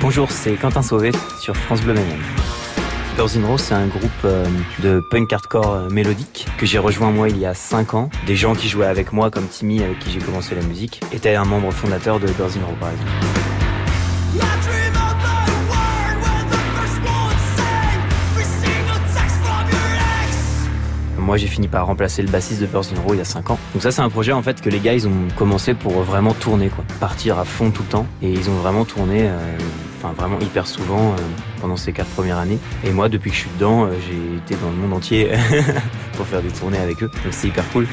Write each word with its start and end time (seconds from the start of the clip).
Bonjour, 0.00 0.30
c'est 0.30 0.52
Quentin 0.52 0.80
Sauvé 0.80 1.10
sur 1.40 1.56
France 1.56 1.80
Bleu 1.82 1.92
Mayenne. 1.92 2.22
Birds 3.16 3.36
in 3.36 3.44
Rose, 3.44 3.60
c'est 3.60 3.74
un 3.74 3.88
groupe 3.88 4.10
euh, 4.24 4.46
de 4.78 5.00
punk 5.10 5.32
hardcore 5.32 5.72
euh, 5.72 5.88
mélodique 5.90 6.46
que 6.56 6.66
j'ai 6.66 6.78
rejoint 6.78 7.10
moi 7.10 7.28
il 7.28 7.36
y 7.36 7.46
a 7.46 7.52
5 7.52 7.94
ans. 7.94 8.10
Des 8.24 8.36
gens 8.36 8.54
qui 8.54 8.68
jouaient 8.68 8.86
avec 8.86 9.12
moi, 9.12 9.30
comme 9.32 9.48
Timmy, 9.48 9.82
avec 9.82 9.98
qui 9.98 10.12
j'ai 10.12 10.20
commencé 10.20 10.54
la 10.54 10.62
musique, 10.62 11.00
étaient 11.12 11.34
un 11.34 11.44
membre 11.44 11.72
fondateur 11.72 12.20
de 12.20 12.28
Birds 12.28 12.56
in 12.56 12.64
Rose 12.64 12.76
par 12.78 12.90
exemple. 12.90 13.10
Moi, 21.28 21.36
j'ai 21.36 21.46
fini 21.46 21.68
par 21.68 21.84
remplacer 21.84 22.22
le 22.22 22.28
bassiste 22.30 22.62
de 22.62 22.66
Birds 22.66 22.86
in 22.96 23.00
Row 23.02 23.12
il 23.12 23.18
y 23.18 23.20
a 23.20 23.24
5 23.26 23.50
ans. 23.50 23.58
Donc 23.74 23.82
ça, 23.82 23.90
c'est 23.90 24.00
un 24.00 24.08
projet 24.08 24.32
en 24.32 24.42
fait 24.42 24.62
que 24.62 24.70
les 24.70 24.78
gars, 24.78 24.94
ils 24.94 25.06
ont 25.06 25.28
commencé 25.36 25.74
pour 25.74 26.00
vraiment 26.00 26.32
tourner, 26.32 26.70
quoi. 26.70 26.86
Partir 27.00 27.38
à 27.38 27.44
fond 27.44 27.70
tout 27.70 27.82
le 27.82 27.88
temps. 27.88 28.06
Et 28.22 28.30
ils 28.30 28.48
ont 28.48 28.54
vraiment 28.54 28.86
tourné, 28.86 29.28
euh, 29.28 29.58
enfin 29.98 30.12
vraiment 30.12 30.38
hyper 30.40 30.66
souvent 30.66 31.12
euh, 31.12 31.16
pendant 31.60 31.76
ces 31.76 31.92
quatre 31.92 32.10
premières 32.10 32.38
années. 32.38 32.58
Et 32.84 32.90
moi, 32.90 33.08
depuis 33.08 33.30
que 33.30 33.36
je 33.36 33.40
suis 33.42 33.50
dedans, 33.56 33.84
euh, 33.84 33.92
j'ai 34.06 34.36
été 34.36 34.54
dans 34.62 34.70
le 34.70 34.76
monde 34.76 34.92
entier 34.92 35.30
pour 36.16 36.26
faire 36.26 36.42
des 36.42 36.50
tournées 36.50 36.78
avec 36.78 37.02
eux. 37.02 37.10
Donc 37.24 37.32
c'est 37.32 37.48
hyper 37.48 37.68
cool. 37.70 37.86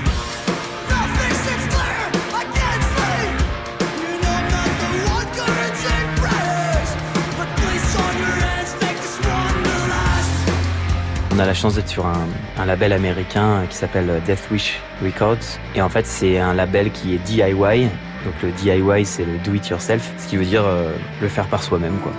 On 11.36 11.40
a 11.40 11.46
la 11.46 11.54
chance 11.54 11.76
d'être 11.76 11.90
sur 11.90 12.06
un, 12.06 12.66
label 12.66 12.94
américain 12.94 13.66
qui 13.70 13.76
s'appelle 13.76 14.22
Death 14.26 14.50
Wish 14.52 14.80
Records. 15.04 15.60
Et 15.76 15.82
en 15.82 15.90
fait, 15.90 16.06
c'est 16.08 16.40
un 16.40 16.54
label 16.54 16.92
qui 16.92 17.14
est 17.14 17.18
DIY. 17.18 17.90
Donc 18.26 18.34
le 18.42 18.52
DIY, 18.52 19.06
c'est 19.06 19.24
le 19.24 19.38
do 19.46 19.54
it 19.54 19.68
yourself, 19.70 20.12
ce 20.18 20.28
qui 20.28 20.38
veut 20.38 20.46
dire 20.46 20.64
euh, 20.66 20.92
le 21.22 21.28
faire 21.28 21.46
par 21.46 21.62
soi-même, 21.62 21.98
quoi. 22.00 22.12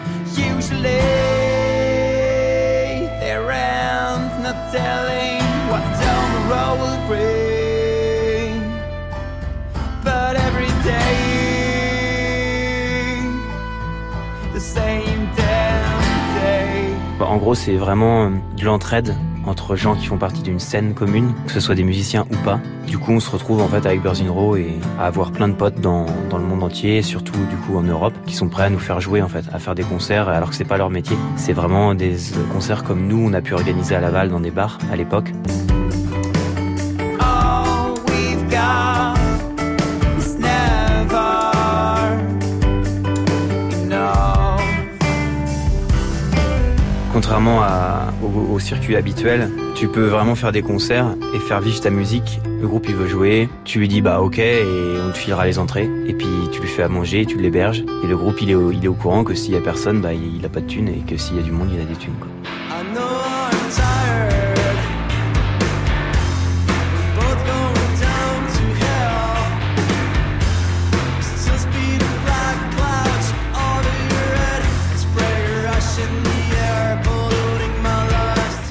En 17.18 17.38
gros, 17.38 17.54
c'est 17.54 17.76
vraiment 17.76 18.26
euh, 18.26 18.30
de 18.56 18.64
l'entraide 18.64 19.14
entre 19.46 19.76
gens 19.76 19.94
qui 19.94 20.06
font 20.06 20.18
partie 20.18 20.42
d'une 20.42 20.60
scène 20.60 20.94
commune, 20.94 21.32
que 21.46 21.52
ce 21.52 21.60
soit 21.60 21.74
des 21.74 21.84
musiciens 21.84 22.26
ou 22.30 22.36
pas. 22.44 22.60
Du 22.86 22.98
coup, 22.98 23.12
on 23.12 23.20
se 23.20 23.30
retrouve 23.30 23.62
en 23.62 23.68
fait 23.68 23.86
avec 23.86 24.02
Birds 24.02 24.16
Row 24.28 24.56
et 24.56 24.74
à 24.98 25.06
avoir 25.06 25.32
plein 25.32 25.48
de 25.48 25.54
potes 25.54 25.80
dans, 25.80 26.06
dans 26.30 26.38
le 26.38 26.44
monde 26.44 26.62
entier, 26.62 27.02
surtout 27.02 27.38
du 27.50 27.56
coup 27.56 27.76
en 27.76 27.82
Europe, 27.82 28.14
qui 28.26 28.34
sont 28.34 28.48
prêts 28.48 28.64
à 28.64 28.70
nous 28.70 28.78
faire 28.78 29.00
jouer 29.00 29.22
en 29.22 29.28
fait, 29.28 29.44
à 29.52 29.58
faire 29.58 29.74
des 29.74 29.84
concerts 29.84 30.28
alors 30.28 30.50
que 30.50 30.56
c'est 30.56 30.64
pas 30.64 30.76
leur 30.76 30.90
métier. 30.90 31.16
C'est 31.36 31.52
vraiment 31.52 31.94
des 31.94 32.16
concerts 32.52 32.84
comme 32.84 33.06
nous, 33.06 33.18
on 33.18 33.32
a 33.32 33.40
pu 33.40 33.54
organiser 33.54 33.94
à 33.94 34.00
Laval 34.00 34.30
dans 34.30 34.40
des 34.40 34.50
bars 34.50 34.78
à 34.92 34.96
l'époque. 34.96 35.32
Contrairement 47.16 47.62
au, 48.52 48.58
circuit 48.58 48.94
habituel, 48.94 49.50
tu 49.74 49.88
peux 49.88 50.04
vraiment 50.04 50.34
faire 50.34 50.52
des 50.52 50.60
concerts 50.60 51.14
et 51.34 51.38
faire 51.38 51.62
vivre 51.62 51.80
ta 51.80 51.88
musique. 51.88 52.42
Le 52.60 52.68
groupe 52.68 52.84
il 52.90 52.94
veut 52.94 53.06
jouer, 53.06 53.48
tu 53.64 53.78
lui 53.78 53.88
dis 53.88 54.02
bah 54.02 54.20
ok 54.20 54.38
et 54.38 54.62
on 55.02 55.12
te 55.12 55.16
filera 55.16 55.46
les 55.46 55.58
entrées 55.58 55.88
et 56.06 56.12
puis 56.12 56.28
tu 56.52 56.60
lui 56.60 56.68
fais 56.68 56.82
à 56.82 56.88
manger, 56.88 57.24
tu 57.24 57.38
l'héberges 57.38 57.84
et 58.04 58.06
le 58.06 58.16
groupe 58.18 58.42
il 58.42 58.50
est 58.50 58.54
au, 58.54 58.70
il 58.70 58.90
courant 58.90 59.24
que 59.24 59.32
s'il 59.32 59.54
y 59.54 59.56
a 59.56 59.62
personne 59.62 60.02
bah 60.02 60.12
il, 60.12 60.44
a 60.44 60.50
pas 60.50 60.60
de 60.60 60.66
thunes 60.66 60.88
et 60.88 61.10
que 61.10 61.16
s'il 61.16 61.36
y 61.36 61.38
a 61.38 61.42
du 61.42 61.52
monde 61.52 61.70
il 61.72 61.80
a 61.80 61.84
des 61.84 61.96
thunes 61.96 62.12
quoi. 62.20 63.15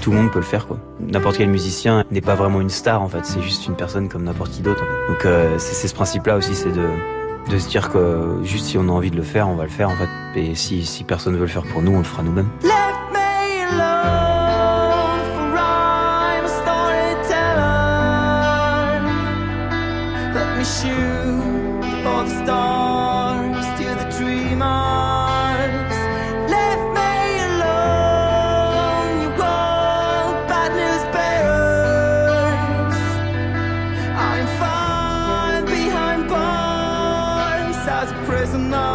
Tout 0.05 0.11
le 0.11 0.17
monde 0.17 0.31
peut 0.31 0.37
le 0.37 0.45
faire 0.45 0.67
quoi. 0.67 0.77
N'importe 0.99 1.37
quel 1.37 1.49
musicien 1.49 2.03
n'est 2.11 2.21
pas 2.21 2.35
vraiment 2.35 2.61
une 2.61 2.69
star 2.69 3.01
en 3.01 3.09
fait, 3.09 3.25
c'est 3.25 3.41
juste 3.41 3.65
une 3.65 3.75
personne 3.75 4.07
comme 4.07 4.25
n'importe 4.25 4.51
qui 4.51 4.61
d'autre. 4.61 4.83
Donc 5.09 5.25
euh, 5.25 5.55
c'est 5.57 5.87
ce 5.87 5.95
principe-là 5.95 6.37
aussi, 6.37 6.53
c'est 6.53 6.71
de, 6.71 7.57
se 7.57 7.67
dire 7.67 7.89
que 7.89 8.37
juste 8.43 8.65
si 8.65 8.77
on 8.77 8.83
a 8.83 8.91
envie 8.91 9.09
de 9.09 9.15
le 9.15 9.23
faire, 9.23 9.49
on 9.49 9.55
va 9.55 9.63
le 9.63 9.69
faire 9.71 9.89
en 9.89 9.95
fait. 9.95 10.39
Et 10.39 10.53
si, 10.53 10.85
si 10.85 11.05
personne 11.05 11.33
veut 11.33 11.41
le 11.41 11.47
faire 11.47 11.63
pour 11.63 11.81
nous, 11.81 11.91
on 11.91 11.97
le 11.97 12.03
fera 12.03 12.21
nous-mêmes. 12.21 12.49
No. 38.57 38.94